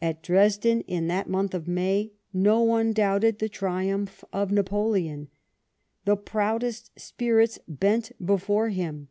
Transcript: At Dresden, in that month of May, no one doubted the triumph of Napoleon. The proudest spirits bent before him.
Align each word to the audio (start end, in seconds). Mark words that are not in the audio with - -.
At 0.00 0.24
Dresden, 0.24 0.80
in 0.88 1.06
that 1.06 1.28
month 1.30 1.54
of 1.54 1.68
May, 1.68 2.10
no 2.32 2.62
one 2.62 2.92
doubted 2.92 3.38
the 3.38 3.48
triumph 3.48 4.24
of 4.32 4.50
Napoleon. 4.50 5.28
The 6.04 6.16
proudest 6.16 6.90
spirits 6.98 7.60
bent 7.68 8.10
before 8.26 8.70
him. 8.70 9.06